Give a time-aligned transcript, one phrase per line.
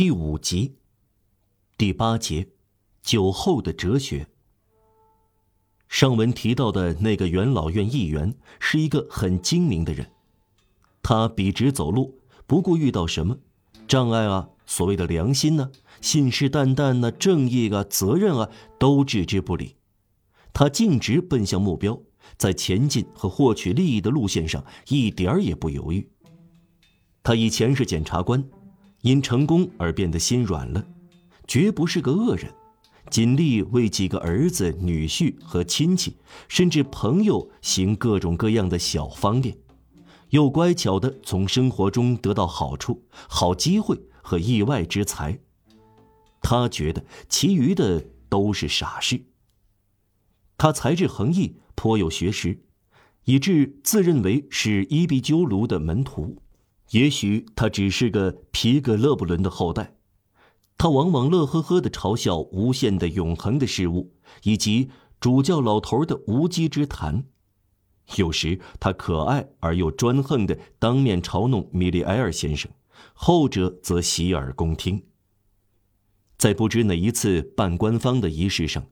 [0.00, 0.76] 第五集，
[1.76, 2.48] 第八节，
[3.02, 4.26] 酒后的哲学。
[5.90, 10.10] 上文提到的那个元老院议员是一个很精明的人，
[11.02, 13.36] 他笔直走路，不顾遇到什么
[13.86, 15.70] 障碍啊，所谓的良心呢，
[16.00, 18.48] 信誓旦旦呢，正义啊，责任啊，
[18.78, 19.76] 都置之不理。
[20.54, 22.00] 他径直奔向目标，
[22.38, 26.08] 在前进和获取利益的路线上一点儿也不犹豫。
[27.22, 28.42] 他以前是检察官。
[29.02, 30.86] 因成功而变得心软了，
[31.46, 32.52] 绝不是个恶人，
[33.10, 36.16] 尽力为几个儿子、女婿和亲戚，
[36.48, 39.56] 甚至朋友行各种各样的小方便，
[40.30, 45.38] 又乖巧的从生活中得到好处、好机会和意外之财。
[46.42, 49.22] 他觉得其余的都是傻事。
[50.56, 52.62] 他才智横溢，颇有学识，
[53.24, 56.36] 以致自认为是伊壁鸠鲁的门徒。
[56.90, 59.94] 也许他只是个皮格勒布伦的后代，
[60.76, 67.24] 他往往乐呵呵地嘲笑无限的永恒的事物，以及主教老头的无稽之谈。
[68.16, 72.68] 有时他可爱而又专横地当面嘲弄米利埃尔先生，
[73.14, 75.04] 后者则洗耳恭听。
[76.36, 78.84] 在不知哪一次半官方的仪式上，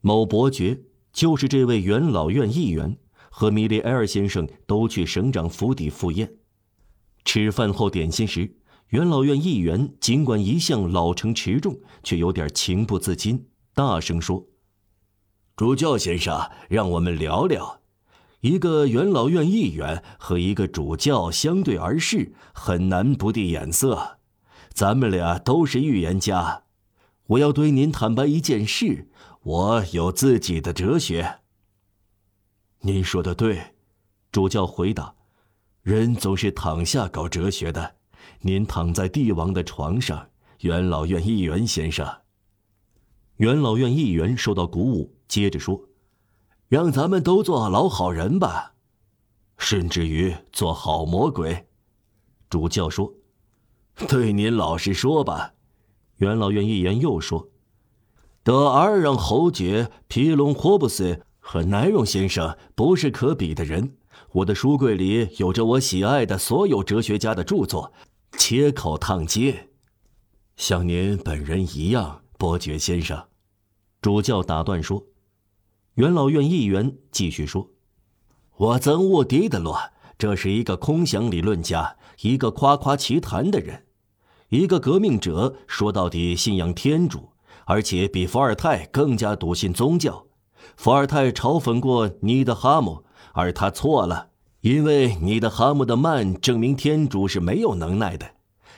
[0.00, 2.96] 某伯爵就是这位元老院议员
[3.30, 6.36] 和米利埃尔先生都去省长府邸赴宴。
[7.24, 8.56] 吃饭后点心时，
[8.88, 14.46] 元老院议员尽管一向老成持重，却有点情不自禁，大声说
[15.56, 17.80] ：“主教先生，让我们聊聊。
[18.40, 24.18] 一个元老院议员和一个主教相对而视，很难不递眼色。
[24.72, 26.64] 咱们俩都是预言家，
[27.28, 29.08] 我要对您坦白一件事：
[29.42, 31.38] 我有自己的哲学。”
[32.84, 33.74] 您说的对，
[34.32, 35.14] 主教回答。
[35.82, 37.96] 人总是躺下搞哲学的，
[38.40, 40.28] 您躺在帝王的床上，
[40.60, 42.06] 元老院议员先生。
[43.38, 45.88] 元老院议员受到鼓舞，接着说
[46.68, 48.74] ：“让咱们都做老好人吧，
[49.58, 51.66] 甚至于做好魔鬼。”
[52.48, 53.12] 主教说
[54.06, 55.54] ：“对您老实说吧。”
[56.18, 57.48] 元老院议员又说
[58.44, 63.96] ：“德尔让侯爵、皮隆霍布斯和奈荣先生不是可比的人。”
[64.30, 67.92] 我的书柜里有着我喜爱的所有哲学家的著作，
[68.38, 69.68] 切口烫接，
[70.56, 73.24] 像您本人一样，伯爵先生。
[74.00, 75.04] 主教打断说
[75.96, 77.68] ：“元老院议员继续说，
[78.56, 79.78] 我憎恶狄德罗，
[80.16, 83.84] 这是一个空想理论家，一个夸夸其谈的人，
[84.48, 85.56] 一个革命者。
[85.66, 87.32] 说到底，信仰天主，
[87.66, 90.26] 而且比伏尔泰更加笃信宗教。
[90.76, 94.28] 伏尔泰嘲讽过尼德哈姆。”而他错了，
[94.60, 98.30] 因为你的哈姆的曼证明天主是没有能耐的，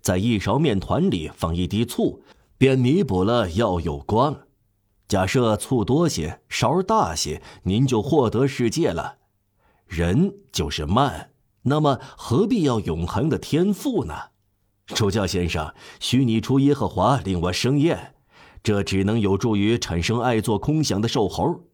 [0.00, 2.22] 在一勺面团里放一滴醋，
[2.56, 4.36] 便弥补了要有光。
[5.06, 9.16] 假设醋多些，勺大些，您就获得世界了。
[9.86, 11.30] 人就是慢，
[11.62, 14.14] 那么何必要永恒的天赋呢？
[14.86, 18.14] 主教先生，虚拟出耶和华令我生厌，
[18.62, 21.67] 这只能有助于产生爱做空想的兽猴。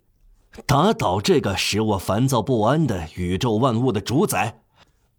[0.67, 4.63] 打倒这个使我烦躁不安的宇宙万物的主宰，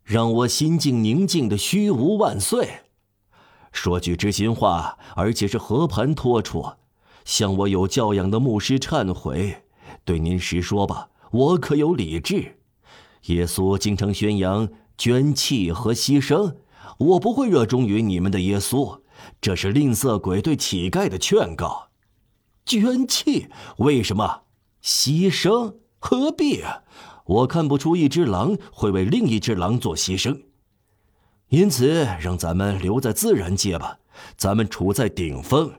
[0.04, 2.84] 让我心境宁静的虚无万岁。
[3.74, 6.66] 说句知心话，而且是和盘托出，
[7.26, 9.64] 向我有教养的牧师忏悔。
[10.06, 12.58] 对您实说吧，我可有理智。
[13.24, 16.56] 耶稣经常宣扬捐弃和牺牲，
[16.98, 19.02] 我不会热衷于你们的耶稣。
[19.42, 21.90] 这是吝啬鬼对乞丐的劝告。
[22.66, 23.50] 捐弃？
[23.78, 24.44] 为什么？
[24.86, 26.84] 牺牲何必啊？
[27.26, 30.44] 我看不出一只狼会为另一只狼做牺牲，
[31.50, 33.98] 因此让咱们留在自然界吧。
[34.38, 35.74] 咱们处在顶峰，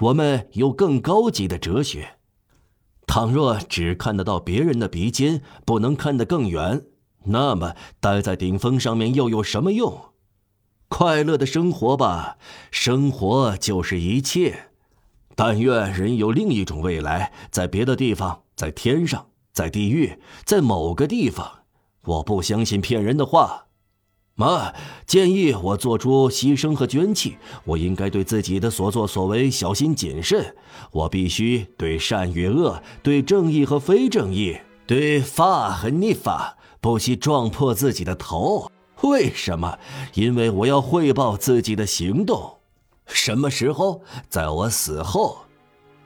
[0.00, 2.16] 我们有更高级的哲学。
[3.06, 6.82] 倘若只看得到别人的鼻尖，不能看得更远，
[7.26, 10.06] 那么待在顶峰上面又有什么用？
[10.88, 12.38] 快乐的生活吧，
[12.72, 14.70] 生活就是一切。
[15.40, 18.42] 但愿人有另一种未来，在别的地方。
[18.56, 21.48] 在天上，在地狱，在某个地方，
[22.06, 23.66] 我不相信骗人的话。
[24.34, 24.72] 妈
[25.06, 30.56] 建议我做出牺牲和捐弃，我应该对自己的所作所为小心谨慎。
[30.90, 34.58] 我必须对善与恶，对正义和非正义，
[34.88, 38.68] 对法和逆法，不惜撞破自己的头。
[39.02, 39.78] 为什么？
[40.14, 42.57] 因为我要汇报自己的行动。
[43.08, 44.02] 什么时候？
[44.28, 45.38] 在我死后。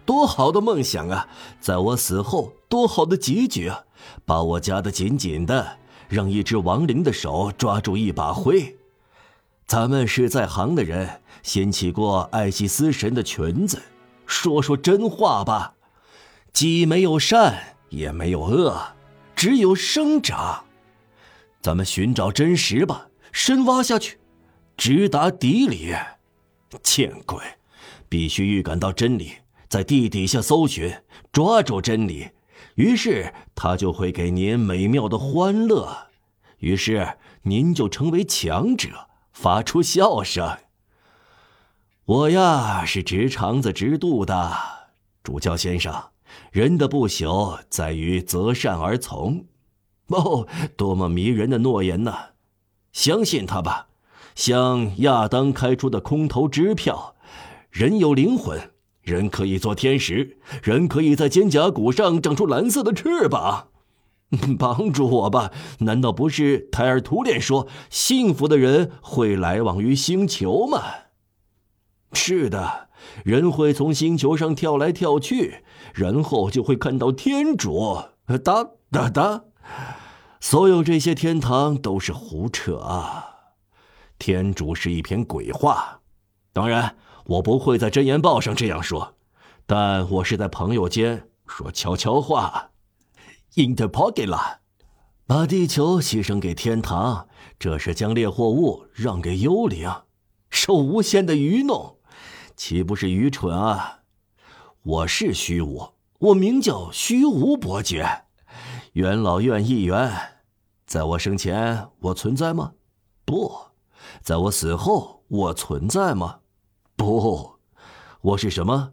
[0.05, 1.29] 多好的梦想啊！
[1.61, 3.85] 在我死后，多好的结局啊！
[4.25, 5.79] 把我夹得紧紧的，
[6.09, 8.77] 让一只亡灵的手抓住一把灰。
[9.65, 13.81] 咱们是在行的人，掀起过爱惜司神的裙子，
[14.27, 15.75] 说说真话吧。
[16.53, 18.77] 既没有善，也没有恶，
[19.37, 20.65] 只有生长。
[21.61, 24.19] 咱们寻找真实吧，深挖下去，
[24.77, 25.95] 直达底里。
[26.83, 27.39] 见鬼！
[28.09, 29.33] 必须预感到真理，
[29.69, 30.95] 在地底下搜寻，
[31.33, 32.31] 抓住真理，
[32.75, 36.09] 于是他就会给您美妙的欢乐，
[36.59, 40.59] 于是您就成为强者，发出笑声。
[42.05, 44.53] 我呀，是直肠子直肚的
[45.23, 46.11] 主教先生。
[46.51, 49.47] 人的不朽在于择善而从。
[50.09, 50.47] 哦，
[50.77, 52.31] 多么迷人的诺言呐！
[52.93, 53.89] 相信他吧，
[54.35, 57.15] 像亚当开出的空头支票。
[57.71, 58.71] 人有灵魂，
[59.03, 63.69] 人可以做天使，人可以在肩胛骨上长出蓝色的翅膀。
[64.59, 65.51] 帮助我吧！
[65.81, 70.83] 难道不是泰尔图列说，幸福的人会来往于星球吗？
[72.15, 72.89] 是的，
[73.25, 77.99] 人会从星球上跳来跳去，然后就会看到天主。
[78.43, 79.45] 哒哒哒。
[80.41, 83.32] 所有这些天堂都是胡扯啊！
[84.19, 86.01] 天主是一篇鬼话。
[86.53, 89.15] 当然，我不会在真言报上这样说，
[89.67, 92.71] 但我是在朋友间说悄悄话。
[93.55, 94.59] Interpogula，
[95.27, 97.29] 把地球牺牲给天堂，
[97.59, 99.91] 这是将猎获物让给幽灵，
[100.51, 101.99] 受无限的愚弄，
[102.57, 104.01] 岂不是愚蠢啊？
[104.83, 108.25] 我是虚无，我名叫虚无伯爵，
[108.93, 110.13] 元老院议员。
[110.87, 112.73] 在我生前，我存在吗？
[113.25, 113.51] 不，
[114.23, 116.39] 在我死后，我存在吗？
[116.95, 117.59] 不，
[118.21, 118.93] 我是什么？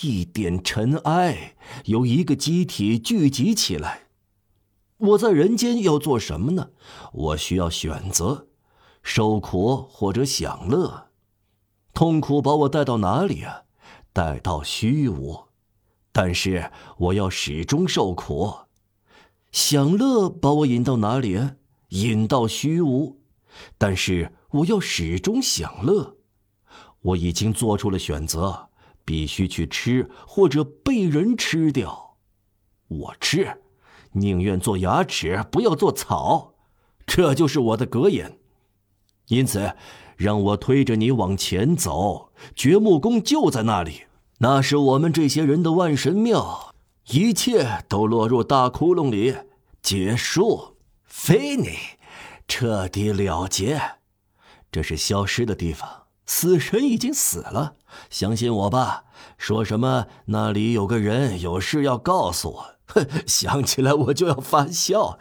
[0.00, 1.54] 一点尘埃
[1.84, 4.08] 由一个机体聚集起来。
[4.96, 6.70] 我在人间要做什么呢？
[7.12, 8.48] 我需要选择，
[9.00, 11.06] 受苦或者享乐。
[11.92, 13.62] 痛苦把我带到哪里啊？
[14.12, 15.44] 带到虚无。
[16.10, 18.52] 但是我要始终受苦。
[19.52, 21.40] 享乐把我引到哪里？
[21.90, 23.20] 引到虚无。
[23.78, 26.16] 但是我要始终享乐。
[27.02, 28.70] 我已经做出了选择，
[29.04, 32.16] 必须去吃或者被人吃掉。
[32.88, 33.60] 我吃，
[34.12, 36.54] 宁愿做牙齿，不要做草。
[37.06, 38.38] 这就是我的格言。
[39.28, 39.74] 因此，
[40.16, 42.32] 让我推着你往前走。
[42.54, 44.04] 掘墓工就在那里，
[44.38, 46.74] 那是我们这些人的万神庙。
[47.08, 49.34] 一切都落入大窟窿里，
[49.82, 51.68] 结束菲尼
[52.48, 53.80] 彻底了结。
[54.70, 57.76] 这是消失的地方，死神已经死了。
[58.10, 59.04] 相信我吧。
[59.38, 62.74] 说什么那里有个人有事要告诉我？
[62.86, 65.18] 哼，想起来我就要发笑。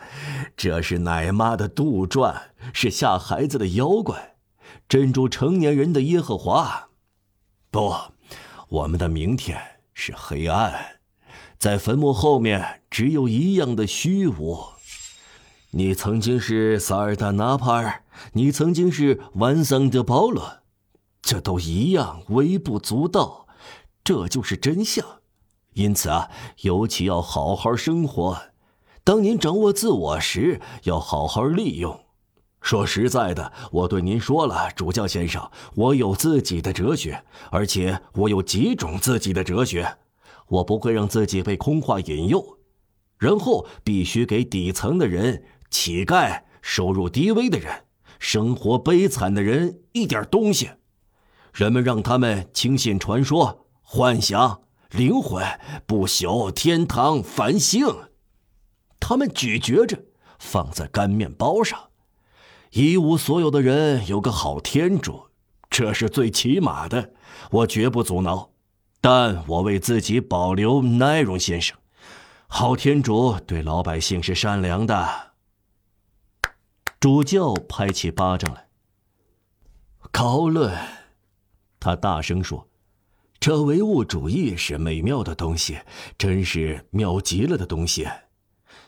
[0.57, 2.35] 这是奶妈的杜撰，
[2.73, 4.35] 是吓孩子的妖怪，
[4.89, 6.89] 镇住成年人的耶和华。
[7.71, 7.95] 不，
[8.67, 9.59] 我们的明天
[9.93, 10.99] 是黑暗。
[11.57, 14.72] 在坟墓后面，只有一样的虚无。
[15.75, 18.03] 你曾经是萨尔达纳帕尔，
[18.33, 20.59] 你曾经是万桑德保罗，
[21.19, 23.47] 这都一样，微不足道。
[24.03, 25.03] 这就是真相。
[25.73, 26.29] 因此啊，
[26.61, 28.39] 尤其要好好生活。
[29.03, 32.01] 当您掌握自我时，要好好利用。
[32.61, 39.98] 说实在的，我对您说了，主教先生，我有自己的哲学，而且我有几种自己的哲学。
[40.50, 42.59] 我不会让自己被空话引诱，
[43.17, 45.43] 然后必须给底层的人、
[45.74, 47.86] 乞丐、收入低微的人、
[48.20, 50.70] 生活悲惨的人一点东西。
[51.51, 54.62] 人们让他们轻信传说、幻想、
[54.92, 55.44] 灵魂、
[55.88, 57.88] 不朽、天堂、繁星，
[59.00, 59.98] 他们咀嚼着，
[60.38, 61.80] 放在干面包上。
[62.70, 65.24] 一无所有的人有个好天主，
[65.72, 67.13] 这是最起码的，
[67.50, 68.51] 我绝不阻挠。
[69.01, 71.75] 但我为自己保留奈荣先生，
[72.48, 75.32] 好天主对老百姓是善良的。
[77.03, 78.69] 主教拍起巴掌来。
[80.10, 80.74] 高论，
[81.77, 82.69] 他大声说
[83.41, 85.79] ：“这唯物主义是美妙的东西，
[86.17, 88.07] 真是妙极了的东西，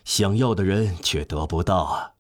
[0.06, 2.14] 想要的人却得不到啊！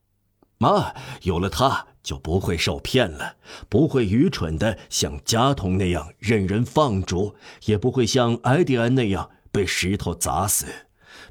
[0.58, 3.38] 妈，有了它。”就不会受骗了，
[3.70, 10.68] 不会愚蠢的像加童那样任人放逐，也不会像埃迪安那样被石头砸死，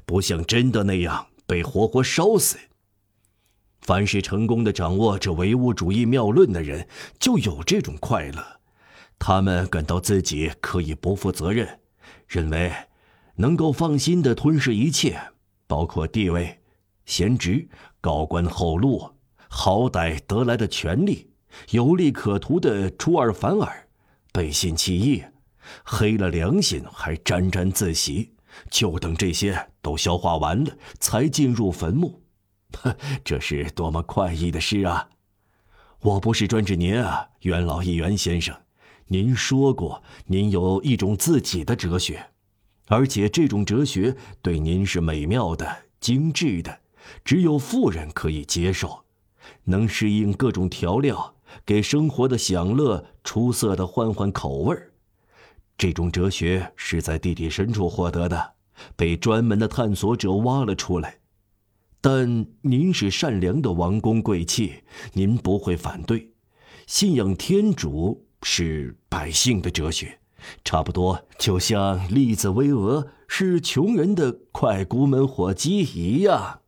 [0.07, 2.57] 不像真的那样被活活烧死。
[3.85, 6.87] 凡是成功的掌握这唯物主义妙论的人，
[7.19, 8.43] 就有这种快乐，
[9.19, 11.81] 他们感到自己可以不负责任，
[12.27, 12.73] 认为
[13.35, 15.21] 能够放心的吞噬一切，
[15.67, 16.57] 包括地位、
[17.05, 17.69] 贤职、
[18.01, 19.11] 高官厚禄。
[19.47, 21.29] 好歹得来的权利，
[21.69, 23.87] 有利可图的出尔反尔，
[24.33, 25.23] 背信弃义，
[25.83, 28.33] 黑了良心还沾沾自喜，
[28.71, 32.24] 就等这些都消化完了才进入坟墓。
[33.23, 35.09] 这是多么快意的事啊！
[36.01, 38.55] 我不是专指您啊，元老议员先生。
[39.07, 42.31] 您说过，您有一种自己的哲学，
[42.87, 46.79] 而且这种哲学对您是美妙的、精致的，
[47.23, 49.03] 只有富人可以接受，
[49.65, 54.91] 能适应各种调料，给生活的享乐出色的换换口味儿。
[55.77, 58.53] 这种哲学是在地底深处获得的，
[58.95, 61.19] 被专门的探索者挖了出来。
[62.07, 64.83] 但您是善良的王公贵戚，
[65.13, 66.29] 您不会反对，
[66.85, 68.27] 信仰天主。
[68.43, 70.19] 是百姓的哲学，
[70.63, 76.59] 差不多就像栗子巍峨是穷人的快骨焖火鸡一样。